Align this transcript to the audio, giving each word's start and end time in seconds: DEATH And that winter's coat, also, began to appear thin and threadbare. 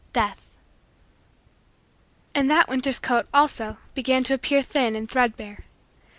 DEATH 0.13 0.49
And 2.33 2.49
that 2.49 2.67
winter's 2.67 2.97
coat, 2.97 3.27
also, 3.31 3.77
began 3.93 4.23
to 4.23 4.33
appear 4.33 4.63
thin 4.63 4.95
and 4.95 5.07
threadbare. 5.07 5.65